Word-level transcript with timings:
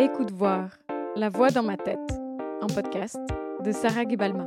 Écoute 0.00 0.30
voir, 0.30 0.70
La 1.14 1.28
voix 1.28 1.50
dans 1.50 1.62
ma 1.62 1.76
tête, 1.76 1.98
un 2.62 2.68
podcast 2.68 3.18
de 3.62 3.70
Sarah 3.70 4.08
Gebalma. 4.08 4.46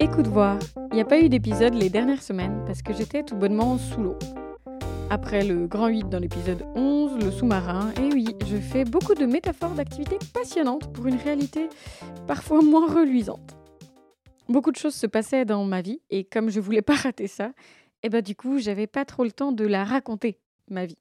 Écoute 0.00 0.26
voir, 0.26 0.58
il 0.90 0.94
n'y 0.94 1.02
a 1.02 1.04
pas 1.04 1.20
eu 1.20 1.28
d'épisode 1.28 1.74
les 1.74 1.90
dernières 1.90 2.22
semaines 2.22 2.64
parce 2.64 2.80
que 2.80 2.94
j'étais 2.94 3.22
tout 3.22 3.36
bonnement 3.36 3.76
sous 3.76 4.00
l'eau. 4.00 4.16
Après 5.10 5.44
le 5.44 5.66
grand 5.66 5.88
8 5.88 6.08
dans 6.08 6.18
l'épisode 6.18 6.64
11, 6.74 7.22
le 7.22 7.30
sous-marin, 7.30 7.92
et 8.00 8.10
oui, 8.10 8.26
je 8.46 8.56
fais 8.56 8.86
beaucoup 8.86 9.14
de 9.14 9.26
métaphores 9.26 9.74
d'activités 9.74 10.18
passionnantes 10.32 10.90
pour 10.94 11.08
une 11.08 11.18
réalité 11.18 11.68
parfois 12.26 12.62
moins 12.62 12.90
reluisante. 12.90 13.54
Beaucoup 14.48 14.72
de 14.72 14.78
choses 14.78 14.94
se 14.94 15.06
passaient 15.06 15.44
dans 15.44 15.66
ma 15.66 15.82
vie 15.82 16.00
et 16.08 16.24
comme 16.24 16.48
je 16.48 16.58
voulais 16.58 16.80
pas 16.80 16.96
rater 16.96 17.26
ça, 17.26 17.48
et 18.02 18.06
eh 18.06 18.08
ben, 18.08 18.22
du 18.22 18.34
coup, 18.34 18.58
j'avais 18.60 18.86
pas 18.86 19.04
trop 19.04 19.24
le 19.24 19.30
temps 19.30 19.52
de 19.52 19.66
la 19.66 19.84
raconter, 19.84 20.38
ma 20.70 20.86
vie. 20.86 20.96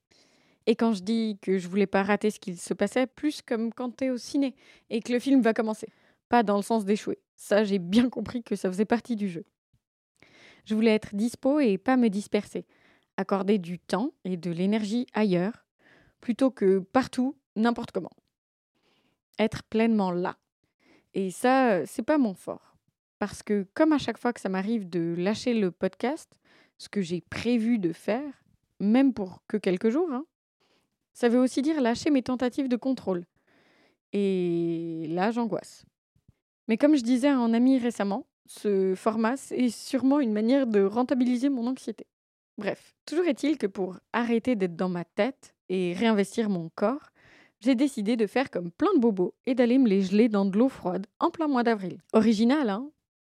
Et 0.71 0.75
quand 0.77 0.93
je 0.93 1.03
dis 1.03 1.37
que 1.41 1.57
je 1.57 1.67
voulais 1.67 1.85
pas 1.85 2.01
rater 2.01 2.31
ce 2.31 2.39
qu'il 2.39 2.57
se 2.57 2.73
passait, 2.73 3.05
plus 3.05 3.41
comme 3.41 3.73
quand 3.73 3.89
t'es 3.93 4.09
au 4.09 4.15
ciné 4.15 4.55
et 4.89 5.01
que 5.01 5.11
le 5.11 5.19
film 5.19 5.41
va 5.41 5.53
commencer. 5.53 5.89
Pas 6.29 6.43
dans 6.43 6.55
le 6.55 6.61
sens 6.61 6.85
d'échouer. 6.85 7.19
Ça, 7.35 7.65
j'ai 7.65 7.77
bien 7.77 8.09
compris 8.09 8.41
que 8.41 8.55
ça 8.55 8.69
faisait 8.69 8.85
partie 8.85 9.17
du 9.17 9.27
jeu. 9.27 9.43
Je 10.63 10.73
voulais 10.73 10.95
être 10.95 11.13
dispo 11.13 11.59
et 11.59 11.77
pas 11.77 11.97
me 11.97 12.07
disperser. 12.07 12.65
Accorder 13.17 13.57
du 13.57 13.79
temps 13.79 14.13
et 14.23 14.37
de 14.37 14.49
l'énergie 14.49 15.07
ailleurs, 15.11 15.65
plutôt 16.21 16.51
que 16.51 16.79
partout, 16.79 17.35
n'importe 17.57 17.91
comment. 17.91 18.15
Être 19.39 19.63
pleinement 19.63 20.11
là. 20.11 20.37
Et 21.13 21.31
ça, 21.31 21.85
c'est 21.85 22.01
pas 22.01 22.17
mon 22.17 22.33
fort. 22.33 22.77
Parce 23.19 23.43
que 23.43 23.67
comme 23.73 23.91
à 23.91 23.97
chaque 23.97 24.17
fois 24.17 24.31
que 24.31 24.39
ça 24.39 24.47
m'arrive 24.47 24.87
de 24.87 25.15
lâcher 25.17 25.53
le 25.53 25.69
podcast, 25.69 26.31
ce 26.77 26.87
que 26.87 27.01
j'ai 27.01 27.19
prévu 27.19 27.77
de 27.77 27.91
faire, 27.91 28.45
même 28.79 29.13
pour 29.13 29.43
que 29.49 29.57
quelques 29.57 29.89
jours, 29.89 30.09
hein, 30.13 30.23
ça 31.13 31.29
veut 31.29 31.39
aussi 31.39 31.61
dire 31.61 31.81
lâcher 31.81 32.09
mes 32.09 32.21
tentatives 32.23 32.67
de 32.67 32.75
contrôle. 32.75 33.25
Et 34.13 35.05
là, 35.09 35.31
j'angoisse. 35.31 35.85
Mais 36.67 36.77
comme 36.77 36.95
je 36.95 37.03
disais 37.03 37.27
à 37.27 37.37
un 37.37 37.53
ami 37.53 37.77
récemment, 37.77 38.25
ce 38.45 38.95
format, 38.95 39.37
c'est 39.37 39.69
sûrement 39.69 40.19
une 40.19 40.33
manière 40.33 40.67
de 40.67 40.83
rentabiliser 40.83 41.49
mon 41.49 41.67
anxiété. 41.67 42.05
Bref, 42.57 42.95
toujours 43.05 43.25
est-il 43.25 43.57
que 43.57 43.67
pour 43.67 43.97
arrêter 44.13 44.55
d'être 44.55 44.75
dans 44.75 44.89
ma 44.89 45.05
tête 45.05 45.55
et 45.69 45.93
réinvestir 45.93 46.49
mon 46.49 46.69
corps, 46.75 47.11
j'ai 47.61 47.75
décidé 47.75 48.17
de 48.17 48.27
faire 48.27 48.49
comme 48.49 48.71
plein 48.71 48.93
de 48.95 48.99
bobos 48.99 49.33
et 49.45 49.55
d'aller 49.55 49.77
me 49.77 49.87
les 49.87 50.01
geler 50.01 50.29
dans 50.29 50.45
de 50.45 50.57
l'eau 50.57 50.69
froide 50.69 51.07
en 51.19 51.29
plein 51.29 51.47
mois 51.47 51.63
d'avril. 51.63 51.99
Original, 52.13 52.69
hein? 52.69 52.89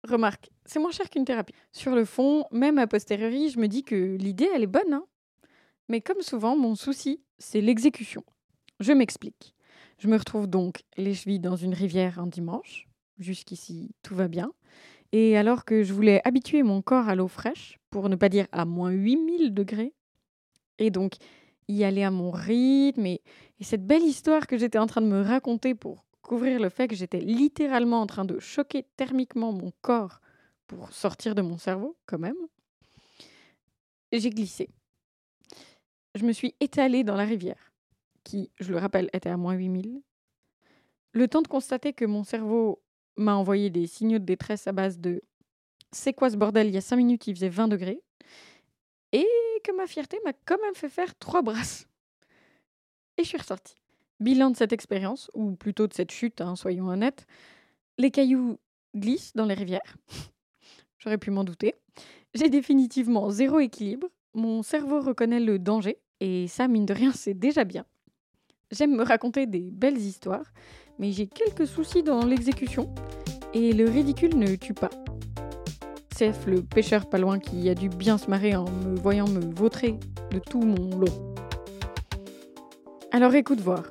Remarque, 0.08 0.50
c'est 0.66 0.80
moins 0.80 0.92
cher 0.92 1.10
qu'une 1.10 1.26
thérapie. 1.26 1.54
Sur 1.74 1.94
le 1.94 2.06
fond, 2.06 2.46
même 2.52 2.78
a 2.78 2.88
posteriori, 2.88 3.50
je 3.50 3.60
me 3.60 3.68
dis 3.68 3.84
que 3.84 4.16
l'idée, 4.16 4.48
elle 4.54 4.64
est 4.64 4.68
bonne, 4.68 4.94
hein? 4.94 5.06
Mais 5.90 6.02
comme 6.02 6.22
souvent, 6.22 6.56
mon 6.56 6.76
souci, 6.76 7.20
c'est 7.40 7.62
l'exécution. 7.62 8.24
Je 8.80 8.94
m'explique. 8.94 9.56
Je 9.98 10.08
me 10.08 10.18
retrouve 10.18 10.48
donc 10.48 10.84
les 10.96 11.14
chevilles 11.16 11.40
dans 11.40 11.56
une 11.56 11.74
rivière 11.74 12.20
un 12.20 12.28
dimanche. 12.28 12.88
Jusqu'ici, 13.18 13.92
tout 14.04 14.16
va 14.16 14.28
bien. 14.28 14.54
Et 15.12 15.36
alors 15.36 15.66
que 15.66 15.84
je 15.84 15.92
voulais 15.92 16.22
habituer 16.24 16.62
mon 16.62 16.82
corps 16.84 17.10
à 17.10 17.16
l'eau 17.16 17.28
fraîche, 17.28 17.80
pour 17.90 18.08
ne 18.08 18.16
pas 18.16 18.30
dire 18.30 18.48
à 18.52 18.66
moins 18.66 18.92
8000 18.92 19.54
degrés, 19.54 19.94
et 20.78 20.92
donc 20.92 21.16
y 21.68 21.84
aller 21.84 22.04
à 22.04 22.12
mon 22.12 22.30
rythme, 22.30 23.08
et, 23.08 23.22
et 23.60 23.64
cette 23.64 23.86
belle 23.86 24.04
histoire 24.04 24.46
que 24.46 24.58
j'étais 24.58 24.78
en 24.78 24.86
train 24.86 25.02
de 25.02 25.08
me 25.08 25.22
raconter 25.22 25.74
pour 25.74 26.06
couvrir 26.22 26.60
le 26.60 26.70
fait 26.70 26.88
que 26.88 26.96
j'étais 26.96 27.20
littéralement 27.20 28.02
en 28.02 28.06
train 28.06 28.26
de 28.26 28.40
choquer 28.40 28.86
thermiquement 28.96 29.52
mon 29.52 29.74
corps 29.82 30.22
pour 30.68 30.94
sortir 30.94 31.34
de 31.34 31.42
mon 31.42 31.58
cerveau, 31.58 31.98
quand 32.06 32.20
même, 32.20 32.38
j'ai 34.12 34.30
glissé 34.30 34.70
je 36.16 36.26
me 36.26 36.32
suis 36.32 36.56
étalée 36.60 37.04
dans 37.04 37.16
la 37.16 37.26
rivière, 37.26 37.74
qui, 38.24 38.52
je 38.60 38.72
le 38.72 38.78
rappelle, 38.78 39.10
était 39.14 39.30
à 39.30 39.38
moins 39.38 39.54
8000. 39.54 40.02
Le 41.12 41.28
temps 41.28 41.42
de 41.42 41.48
constater 41.48 41.94
que 41.94 42.06
mon 42.06 42.24
cerveau 42.24 42.82
m'a 43.16 43.36
envoyé 43.36 43.70
des 43.70 43.88
signaux 43.88 44.20
de 44.20 44.26
détresse 44.26 44.68
à 44.68 44.72
base 44.72 45.00
de 45.00 45.22
C'est 45.92 46.14
quoi 46.14 46.30
ce 46.30 46.38
bordel 46.38 46.68
Il 46.68 46.74
y 46.74 46.78
a 46.78 46.82
5 46.82 46.96
minutes, 46.96 47.28
il 47.28 47.36
faisait 47.36 47.50
20 47.50 47.68
degrés. 47.68 48.02
Et 49.12 49.28
que 49.64 49.76
ma 49.76 49.88
fierté 49.88 50.18
m'a 50.24 50.34
quand 50.46 50.60
même 50.62 50.76
fait 50.76 50.90
faire 50.90 51.16
trois 51.18 51.42
brasses. 51.42 51.88
Et 53.18 53.24
je 53.24 53.28
suis 53.28 53.38
ressortie. 53.38 53.76
Bilan 54.20 54.52
de 54.52 54.58
cette 54.58 54.74
expérience, 54.74 55.30
ou 55.34 55.56
plutôt 55.56 55.88
de 55.88 55.94
cette 55.94 56.12
chute, 56.12 56.42
hein, 56.42 56.56
soyons 56.56 56.88
honnêtes. 56.88 57.26
Les 57.98 58.12
cailloux 58.12 58.60
glissent 58.96 59.34
dans 59.34 59.46
les 59.46 59.54
rivières. 59.54 59.98
J'aurais 61.00 61.18
pu 61.18 61.32
m'en 61.32 61.44
douter. 61.44 61.76
J'ai 62.34 62.50
définitivement 62.50 63.30
zéro 63.30 63.60
équilibre. 63.60 64.08
Mon 64.34 64.62
cerveau 64.62 65.02
reconnaît 65.02 65.40
le 65.40 65.58
danger, 65.58 65.98
et 66.20 66.48
ça, 66.48 66.68
mine 66.68 66.86
de 66.86 66.94
rien, 66.94 67.12
c'est 67.16 67.34
déjà 67.34 67.64
bien. 67.64 67.86
J'aime 68.72 68.96
me 68.96 69.04
raconter 69.04 69.48
des 69.48 69.72
belles 69.72 69.98
histoires, 69.98 70.46
mais 71.00 71.12
j'ai 71.12 71.28
quelques 71.28 71.68
soucis 71.68 72.04
dans 72.04 72.26
l'exécution, 72.26 72.94
et 73.54 73.74
le 73.74 73.90
ridicule 73.90 74.38
ne 74.38 74.56
tue 74.56 74.74
pas. 74.74 74.92
Cef, 76.16 76.46
le 76.46 76.62
pêcheur 76.62 77.10
pas 77.10 77.18
loin 77.18 77.40
qui 77.40 77.70
a 77.70 77.76
dû 77.76 77.90
bien 77.90 78.18
se 78.18 78.30
marrer 78.30 78.56
en 78.56 78.66
me 78.70 78.96
voyant 78.96 79.28
me 79.28 79.40
vautrer 79.56 79.98
de 80.32 80.40
tout 80.40 80.60
mon 80.60 81.00
lot. 81.00 81.36
Alors 83.12 83.34
écoute 83.34 83.62
voir, 83.62 83.84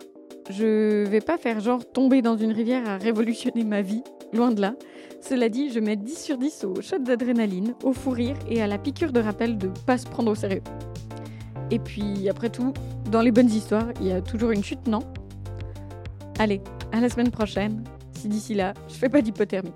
je 0.50 1.04
vais 1.06 1.20
pas 1.20 1.38
faire 1.38 1.60
genre 1.60 1.90
tomber 1.90 2.22
dans 2.22 2.36
une 2.36 2.52
rivière 2.52 2.88
à 2.88 2.98
révolutionner 2.98 3.64
ma 3.64 3.82
vie, 3.82 4.02
loin 4.32 4.50
de 4.52 4.60
là. 4.60 4.74
Cela 5.20 5.48
dit, 5.48 5.70
je 5.70 5.80
mets 5.80 5.96
10 5.96 6.22
sur 6.22 6.38
10 6.38 6.64
au 6.64 6.80
shot 6.80 6.98
d'adrénaline, 6.98 7.74
au 7.82 7.92
fou 7.92 8.10
rire 8.10 8.36
et 8.48 8.62
à 8.62 8.66
la 8.66 8.78
piqûre 8.78 9.12
de 9.12 9.20
rappel 9.20 9.58
de 9.58 9.68
pas 9.86 9.98
se 9.98 10.06
prendre 10.06 10.30
au 10.30 10.34
sérieux. 10.34 10.62
Et 11.70 11.78
puis, 11.78 12.28
après 12.28 12.50
tout, 12.50 12.72
dans 13.10 13.20
les 13.20 13.30
bonnes 13.30 13.50
histoires, 13.50 13.86
il 14.00 14.06
y 14.06 14.12
a 14.12 14.20
toujours 14.20 14.50
une 14.50 14.64
chute, 14.64 14.86
non? 14.86 15.00
Allez, 16.38 16.60
à 16.92 17.00
la 17.00 17.08
semaine 17.08 17.30
prochaine, 17.30 17.84
si 18.12 18.28
d'ici 18.28 18.54
là, 18.54 18.74
je 18.88 18.94
fais 18.94 19.08
pas 19.08 19.20
d'hypothermie. 19.20 19.72